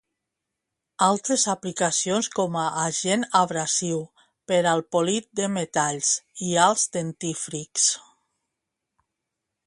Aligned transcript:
Altres 1.07 1.43
aplicacions 1.51 2.29
com 2.37 2.55
a 2.61 2.63
agent 2.83 3.25
abrasiu: 3.39 3.99
per 4.51 4.59
al 4.71 4.83
polit 4.95 5.27
de 5.41 5.49
metalls, 5.57 6.09
i 6.47 6.55
als 6.69 6.87
dentífrics. 6.97 7.85